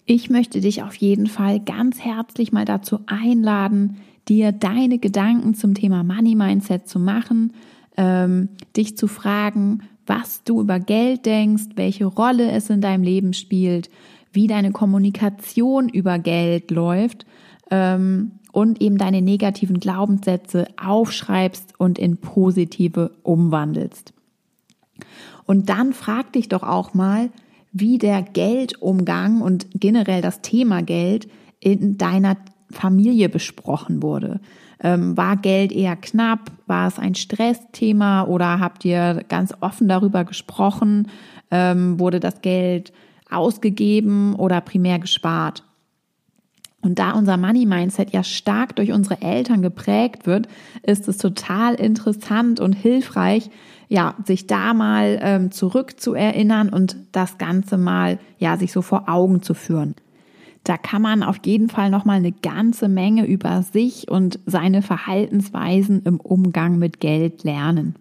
Ich 0.06 0.30
möchte 0.30 0.62
dich 0.62 0.84
auf 0.84 0.96
jeden 0.96 1.28
Fall 1.28 1.60
ganz 1.60 2.00
herzlich 2.00 2.52
mal 2.52 2.66
dazu 2.66 3.00
einladen, 3.06 3.98
dir 4.28 4.52
deine 4.52 4.98
Gedanken 4.98 5.54
zum 5.54 5.76
Thema 5.76 6.04
Money 6.04 6.36
Mindset 6.36 6.88
zu 6.88 7.00
machen, 7.00 7.54
ähm, 7.98 8.50
dich 8.76 8.98
zu 8.98 9.08
fragen, 9.08 9.84
was 10.08 10.44
du 10.44 10.62
über 10.62 10.80
Geld 10.80 11.26
denkst, 11.26 11.76
welche 11.76 12.06
Rolle 12.06 12.52
es 12.52 12.70
in 12.70 12.82
deinem 12.82 13.04
Leben 13.04 13.34
spielt, 13.34 13.90
wie 14.34 14.48
deine 14.48 14.72
Kommunikation 14.72 15.88
über 15.88 16.18
Geld 16.18 16.72
läuft 16.72 17.26
ähm, 17.72 18.34
und 18.52 18.82
eben 18.82 18.98
deine 18.98 19.22
negativen 19.22 19.80
Glaubenssätze 19.80 20.68
aufschreibst 20.82 21.74
und 21.78 21.98
in 21.98 22.18
positive 22.18 23.12
umwandelst. 23.24 24.14
Und 25.46 25.70
dann 25.70 25.94
frag 25.94 26.34
dich 26.34 26.50
doch 26.50 26.64
auch 26.64 26.94
mal, 26.94 27.30
wie 27.72 27.98
der 27.98 28.22
Geldumgang 28.22 29.42
und 29.42 29.68
generell 29.74 30.22
das 30.22 30.42
Thema 30.42 30.82
Geld 30.82 31.30
in 31.60 31.98
deiner 31.98 32.38
Familie 32.70 33.30
besprochen 33.30 34.02
wurde. 34.02 34.40
Ähm, 34.84 35.16
war 35.16 35.38
Geld 35.38 35.72
eher 35.72 35.96
knapp? 35.96 36.52
War 36.68 36.88
es 36.88 36.98
ein 37.00 37.16
Stressthema 37.16 38.24
oder 38.24 38.60
habt 38.60 38.84
ihr 38.84 39.24
ganz 39.30 39.54
offen 39.62 39.88
darüber 39.88 40.24
gesprochen? 40.26 41.08
Ähm, 41.52 42.00
wurde 42.00 42.20
das 42.20 42.42
Geld 42.42 42.92
ausgegeben 43.30 44.36
oder 44.36 44.60
primär 44.62 45.00
gespart? 45.00 45.64
Und 46.82 46.98
da 46.98 47.12
unser 47.12 47.38
Money-Mindset 47.38 48.12
ja 48.12 48.24
stark 48.24 48.76
durch 48.76 48.92
unsere 48.92 49.22
Eltern 49.22 49.62
geprägt 49.62 50.26
wird, 50.26 50.48
ist 50.84 51.08
es 51.08 51.18
total 51.18 51.76
interessant 51.76 52.60
und 52.60 52.74
hilfreich, 52.74 53.50
ja, 53.88 54.16
sich 54.26 54.48
da 54.48 54.74
mal 54.74 55.20
ähm, 55.22 55.52
zurückzuerinnern 55.52 56.70
und 56.70 56.96
das 57.12 57.38
Ganze 57.38 57.78
mal, 57.78 58.20
ja, 58.40 58.58
sich 58.58 58.72
so 58.72 58.82
vor 58.82 59.10
Augen 59.10 59.42
zu 59.42 59.54
führen. 59.54 59.96
Da 60.64 60.78
kann 60.78 61.02
man 61.02 61.24
auf 61.24 61.38
jeden 61.44 61.70
Fall 61.70 61.90
nochmal 61.90 62.18
eine 62.18 62.32
ganze 62.32 62.88
Menge 62.88 63.26
über 63.26 63.64
sich 63.64 64.10
und 64.10 64.40
seine 64.46 64.82
Verhaltensweisen 64.82 66.04
im 66.04 66.20
Umgang 66.20 66.78
mit 66.78 67.00
Geld 67.00 67.44
lernen. 67.44 67.96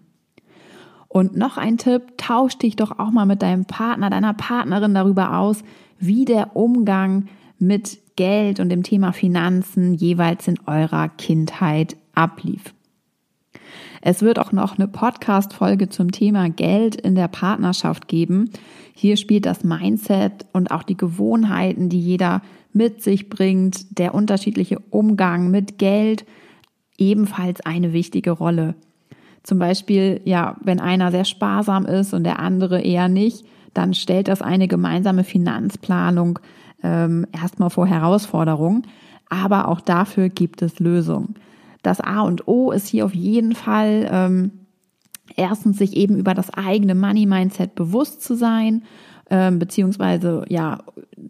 Und 1.07 1.35
noch 1.35 1.57
ein 1.57 1.77
Tipp, 1.77 2.17
tausch 2.17 2.57
dich 2.57 2.77
doch 2.77 2.97
auch 2.97 3.11
mal 3.11 3.25
mit 3.25 3.41
deinem 3.41 3.65
Partner, 3.65 4.09
deiner 4.09 4.33
Partnerin 4.33 4.93
darüber 4.93 5.37
aus, 5.37 5.63
wie 5.99 6.23
der 6.23 6.55
Umgang 6.55 7.27
mit 7.59 7.99
Geld 8.21 8.59
und 8.59 8.69
dem 8.69 8.83
Thema 8.83 9.13
Finanzen 9.13 9.95
jeweils 9.95 10.47
in 10.47 10.59
eurer 10.67 11.09
Kindheit 11.09 11.97
ablief. 12.13 12.75
Es 13.99 14.21
wird 14.21 14.37
auch 14.37 14.51
noch 14.51 14.77
eine 14.77 14.87
Podcast-Folge 14.87 15.89
zum 15.89 16.11
Thema 16.11 16.47
Geld 16.51 16.95
in 16.95 17.15
der 17.15 17.27
Partnerschaft 17.27 18.07
geben. 18.07 18.51
Hier 18.93 19.17
spielt 19.17 19.47
das 19.47 19.63
Mindset 19.63 20.45
und 20.53 20.69
auch 20.69 20.83
die 20.83 20.97
Gewohnheiten, 20.97 21.89
die 21.89 21.99
jeder 21.99 22.43
mit 22.73 23.01
sich 23.01 23.27
bringt, 23.27 23.97
der 23.97 24.13
unterschiedliche 24.13 24.77
Umgang 24.91 25.49
mit 25.49 25.79
Geld 25.79 26.23
ebenfalls 26.99 27.61
eine 27.61 27.91
wichtige 27.91 28.29
Rolle. 28.29 28.75
Zum 29.41 29.57
Beispiel, 29.57 30.21
ja, 30.25 30.57
wenn 30.63 30.79
einer 30.79 31.09
sehr 31.09 31.25
sparsam 31.25 31.87
ist 31.87 32.13
und 32.13 32.23
der 32.23 32.37
andere 32.37 32.81
eher 32.81 33.07
nicht, 33.07 33.47
dann 33.73 33.95
stellt 33.95 34.27
das 34.27 34.43
eine 34.43 34.67
gemeinsame 34.67 35.23
Finanzplanung 35.23 36.37
ähm, 36.83 37.25
erstmal 37.31 37.69
vor 37.69 37.87
Herausforderungen. 37.87 38.87
Aber 39.29 39.67
auch 39.67 39.81
dafür 39.81 40.29
gibt 40.29 40.61
es 40.61 40.79
Lösungen. 40.79 41.35
Das 41.83 41.99
A 41.99 42.21
und 42.21 42.47
O 42.47 42.71
ist 42.71 42.87
hier 42.87 43.05
auf 43.05 43.15
jeden 43.15 43.55
Fall 43.55 44.07
ähm, 44.11 44.51
erstens 45.35 45.77
sich 45.77 45.95
eben 45.95 46.17
über 46.17 46.33
das 46.33 46.53
eigene 46.53 46.95
Money 46.95 47.25
Mindset 47.25 47.75
bewusst 47.75 48.21
zu 48.21 48.35
sein, 48.35 48.83
ähm, 49.29 49.59
beziehungsweise 49.59 50.45
ja 50.49 50.79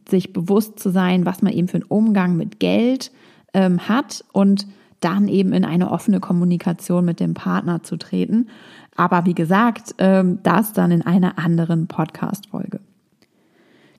sich 0.10 0.34
bewusst 0.34 0.80
zu 0.80 0.90
sein, 0.90 1.26
was 1.26 1.42
man 1.42 1.54
eben 1.54 1.68
für 1.68 1.78
einen 1.78 1.86
Umgang 1.86 2.36
mit 2.36 2.60
Geld 2.60 3.12
ähm, 3.54 3.88
hat 3.88 4.26
und 4.34 4.68
dann 5.00 5.28
eben 5.28 5.54
in 5.54 5.66
eine 5.66 5.90
offene 5.92 6.20
Kommunikation 6.20 7.06
mit 7.06 7.20
dem 7.20 7.34
Partner 7.34 7.84
zu 7.84 7.98
treten. 7.98 8.48
Aber 8.96 9.26
wie 9.26 9.34
gesagt, 9.34 9.96
ähm, 9.98 10.40
das 10.44 10.74
dann 10.74 10.92
in 10.92 11.02
einer 11.02 11.40
anderen 11.40 11.88
Podcast-Folge. 11.88 12.81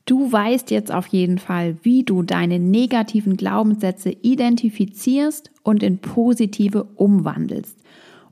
Du 0.05 0.33
weißt 0.33 0.71
jetzt 0.71 0.93
auf 0.93 1.07
jeden 1.09 1.39
Fall, 1.39 1.77
wie 1.83 2.03
du 2.03 2.23
deine 2.23 2.59
negativen 2.59 3.37
Glaubenssätze 3.37 4.11
identifizierst 4.11 5.51
und 5.63 5.83
in 5.83 5.99
positive 5.99 6.85
umwandelst. 6.97 7.79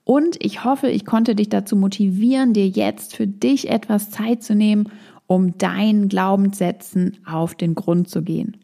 Und 0.02 0.36
ich 0.44 0.64
hoffe, 0.64 0.88
ich 0.88 1.04
konnte 1.04 1.36
dich 1.36 1.48
dazu 1.48 1.76
motivieren, 1.76 2.52
dir 2.52 2.66
jetzt 2.66 3.14
für 3.14 3.28
dich 3.28 3.70
etwas 3.70 4.10
Zeit 4.10 4.42
zu 4.42 4.56
nehmen, 4.56 4.88
um 5.28 5.56
deinen 5.58 6.08
Glaubenssätzen 6.08 7.18
auf 7.24 7.54
den 7.54 7.76
Grund 7.76 8.08
zu 8.08 8.22
gehen. 8.22 8.56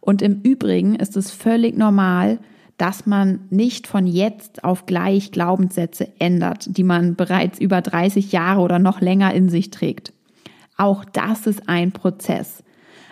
Und 0.00 0.22
im 0.22 0.40
Übrigen 0.40 0.94
ist 0.94 1.18
es 1.18 1.30
völlig 1.30 1.76
normal, 1.76 2.38
dass 2.78 3.04
man 3.04 3.40
nicht 3.50 3.86
von 3.86 4.06
jetzt 4.06 4.64
auf 4.64 4.86
gleich 4.86 5.32
Glaubenssätze 5.32 6.08
ändert, 6.18 6.78
die 6.78 6.84
man 6.84 7.14
bereits 7.14 7.60
über 7.60 7.82
30 7.82 8.32
Jahre 8.32 8.62
oder 8.62 8.78
noch 8.78 9.02
länger 9.02 9.34
in 9.34 9.50
sich 9.50 9.68
trägt. 9.68 10.14
Auch 10.80 11.04
das 11.04 11.46
ist 11.46 11.68
ein 11.68 11.92
Prozess. 11.92 12.62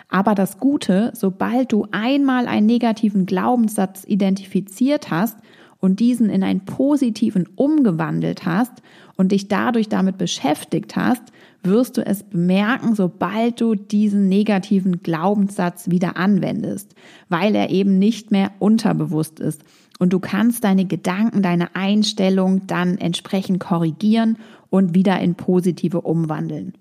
Aber 0.09 0.33
das 0.33 0.57
Gute, 0.57 1.11
sobald 1.13 1.71
du 1.71 1.85
einmal 1.91 2.47
einen 2.47 2.65
negativen 2.65 3.27
Glaubenssatz 3.27 4.05
identifiziert 4.07 5.11
hast 5.11 5.37
und 5.77 5.99
diesen 5.99 6.31
in 6.31 6.41
einen 6.41 6.65
positiven 6.65 7.47
umgewandelt 7.55 8.43
hast 8.43 8.71
und 9.17 9.31
dich 9.31 9.49
dadurch 9.49 9.87
damit 9.87 10.17
beschäftigt 10.17 10.95
hast, 10.95 11.21
wirst 11.61 11.97
du 11.97 12.03
es 12.03 12.23
bemerken, 12.23 12.95
sobald 12.95 13.61
du 13.61 13.75
diesen 13.75 14.29
negativen 14.29 15.03
Glaubenssatz 15.03 15.91
wieder 15.91 16.17
anwendest, 16.17 16.95
weil 17.27 17.53
er 17.53 17.69
eben 17.69 17.99
nicht 17.99 18.31
mehr 18.31 18.49
unterbewusst 18.57 19.39
ist. 19.39 19.63
Und 19.99 20.11
du 20.11 20.19
kannst 20.19 20.63
deine 20.63 20.85
Gedanken, 20.85 21.43
deine 21.43 21.75
Einstellung 21.75 22.65
dann 22.65 22.97
entsprechend 22.97 23.59
korrigieren 23.59 24.39
und 24.71 24.95
wieder 24.95 25.19
in 25.19 25.35
positive 25.35 26.01
umwandeln. 26.01 26.73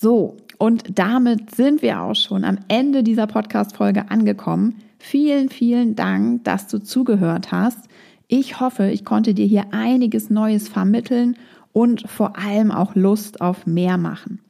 So, 0.00 0.36
und 0.58 0.96
damit 0.96 1.56
sind 1.56 1.82
wir 1.82 2.00
auch 2.00 2.14
schon 2.14 2.44
am 2.44 2.58
Ende 2.68 3.02
dieser 3.02 3.26
Podcast-Folge 3.26 4.12
angekommen. 4.12 4.76
Vielen, 5.00 5.48
vielen 5.48 5.96
Dank, 5.96 6.44
dass 6.44 6.68
du 6.68 6.78
zugehört 6.78 7.50
hast. 7.50 7.88
Ich 8.28 8.60
hoffe, 8.60 8.90
ich 8.90 9.04
konnte 9.04 9.34
dir 9.34 9.46
hier 9.46 9.72
einiges 9.72 10.30
Neues 10.30 10.68
vermitteln 10.68 11.36
und 11.72 12.08
vor 12.08 12.38
allem 12.38 12.70
auch 12.70 12.94
Lust 12.94 13.40
auf 13.40 13.66
mehr 13.66 13.98
machen. 13.98 14.40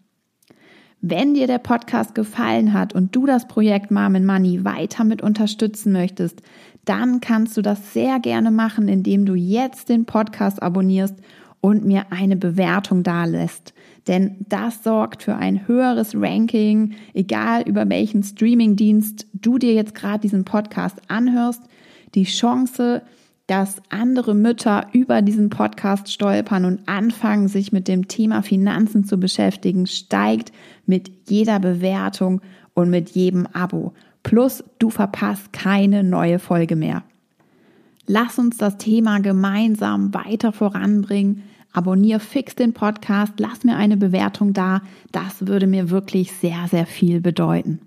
Wenn 1.01 1.33
dir 1.33 1.47
der 1.47 1.61
Podcast 1.61 2.15
gefallen 2.15 2.75
hat 2.75 2.95
und 2.95 3.17
du 3.17 3.25
das 3.25 3.49
Projekt 3.49 3.91
Mom 3.91 4.17
and 4.17 4.27
Money 4.27 4.67
weiter 4.67 5.05
mit 5.05 5.23
unterstützen 5.23 5.93
möchtest, 5.93 6.43
dann 6.85 7.21
kannst 7.21 7.57
du 7.57 7.63
das 7.63 7.95
sehr 7.95 8.21
gerne 8.21 8.51
machen, 8.51 8.87
indem 8.87 9.25
du 9.25 9.35
jetzt 9.35 9.89
den 9.89 10.05
Podcast 10.05 10.63
abonnierst 10.63 11.15
und 11.63 11.87
mir 11.87 12.13
eine 12.13 12.37
Bewertung 12.37 13.03
dalässt. 13.03 13.73
Denn 14.09 14.37
das 14.49 14.83
sorgt 14.83 15.23
für 15.23 15.37
ein 15.37 15.69
höheres 15.69 16.15
Ranking, 16.15 16.95
egal 17.13 17.63
über 17.63 17.89
welchen 17.89 18.23
Streamingdienst 18.23 19.27
du 19.35 19.59
dir 19.59 19.75
jetzt 19.75 19.95
gerade 19.95 20.21
diesen 20.21 20.45
Podcast 20.45 20.97
anhörst. 21.09 21.63
Die 22.15 22.25
Chance, 22.25 23.03
dass 23.47 23.83
andere 23.91 24.35
Mütter 24.35 24.87
über 24.93 25.21
diesen 25.21 25.51
Podcast 25.51 26.11
stolpern 26.11 26.65
und 26.65 26.89
anfangen, 26.89 27.49
sich 27.49 27.71
mit 27.71 27.87
dem 27.87 28.09
Thema 28.09 28.43
Finanzen 28.43 29.05
zu 29.05 29.19
beschäftigen, 29.19 29.87
steigt 29.87 30.53
mit 30.87 31.11
jeder 31.29 31.61
Bewertung 31.61 32.41
und 32.73 32.89
mit 32.89 33.11
jedem 33.11 33.47
Abo. 33.47 33.93
Plus, 34.23 34.65
du 34.79 34.89
verpasst 34.91 35.53
keine 35.53 36.03
neue 36.03 36.39
Folge 36.39 36.77
mehr. 36.77 37.05
Lass 38.07 38.39
uns 38.39 38.57
das 38.57 38.79
Thema 38.79 39.21
gemeinsam 39.21 40.15
weiter 40.15 40.53
voranbringen. 40.53 41.43
Abonnier 41.73 42.21
fix 42.21 42.55
den 42.55 42.73
Podcast, 42.73 43.35
lass 43.39 43.65
mir 43.65 43.77
eine 43.77 43.97
Bewertung 43.97 44.53
da. 44.53 44.81
Das 45.13 45.47
würde 45.47 45.67
mir 45.67 45.91
wirklich 45.91 46.33
sehr, 46.33 46.67
sehr 46.69 46.87
viel 46.87 47.21
bedeuten. 47.21 47.81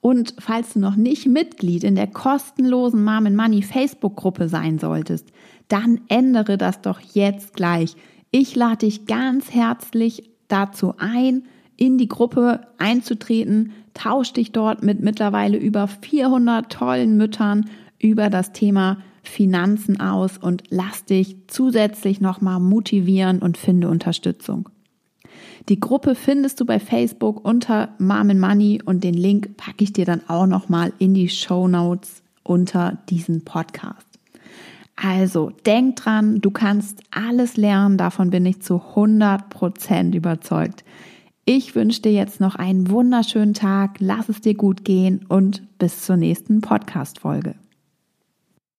Und 0.00 0.34
falls 0.38 0.74
du 0.74 0.78
noch 0.78 0.94
nicht 0.94 1.26
Mitglied 1.26 1.82
in 1.82 1.96
der 1.96 2.06
kostenlosen 2.06 3.02
Mom 3.02 3.34
Money 3.34 3.62
Facebook-Gruppe 3.62 4.48
sein 4.48 4.78
solltest, 4.78 5.32
dann 5.68 6.00
ändere 6.08 6.56
das 6.56 6.80
doch 6.80 7.00
jetzt 7.00 7.54
gleich. 7.54 7.96
Ich 8.30 8.54
lade 8.54 8.86
dich 8.86 9.06
ganz 9.06 9.52
herzlich 9.52 10.30
dazu 10.46 10.94
ein, 10.98 11.44
in 11.76 11.98
die 11.98 12.08
Gruppe 12.08 12.60
einzutreten. 12.78 13.72
Tausch 13.94 14.32
dich 14.32 14.52
dort 14.52 14.82
mit 14.82 15.00
mittlerweile 15.00 15.56
über 15.56 15.88
400 15.88 16.70
tollen 16.72 17.16
Müttern 17.16 17.68
über 17.98 18.30
das 18.30 18.52
Thema 18.52 18.98
Finanzen 19.28 20.00
aus 20.00 20.38
und 20.38 20.64
lass 20.70 21.04
dich 21.04 21.36
zusätzlich 21.46 22.20
nochmal 22.20 22.60
motivieren 22.60 23.40
und 23.40 23.56
finde 23.56 23.88
Unterstützung. 23.88 24.68
Die 25.68 25.80
Gruppe 25.80 26.14
findest 26.14 26.60
du 26.60 26.64
bei 26.64 26.78
Facebook 26.78 27.44
unter 27.44 27.88
Mom 27.98 28.38
Money 28.38 28.80
und 28.84 29.02
den 29.02 29.14
Link 29.14 29.56
packe 29.56 29.82
ich 29.84 29.92
dir 29.92 30.04
dann 30.04 30.22
auch 30.28 30.46
nochmal 30.46 30.92
in 30.98 31.14
die 31.14 31.28
Show 31.28 31.66
Notes 31.66 32.22
unter 32.44 32.98
diesem 33.08 33.42
Podcast. 33.44 34.06
Also 34.94 35.50
denk 35.66 35.96
dran, 35.96 36.40
du 36.40 36.50
kannst 36.50 37.02
alles 37.10 37.56
lernen, 37.56 37.98
davon 37.98 38.30
bin 38.30 38.46
ich 38.46 38.62
zu 38.62 38.80
100 38.80 39.50
Prozent 39.50 40.14
überzeugt. 40.14 40.84
Ich 41.44 41.74
wünsche 41.74 42.02
dir 42.02 42.12
jetzt 42.12 42.40
noch 42.40 42.54
einen 42.54 42.90
wunderschönen 42.90 43.54
Tag, 43.54 43.96
lass 43.98 44.28
es 44.28 44.40
dir 44.40 44.54
gut 44.54 44.84
gehen 44.84 45.24
und 45.28 45.62
bis 45.78 46.02
zur 46.02 46.16
nächsten 46.16 46.60
Podcast-Folge. 46.60 47.56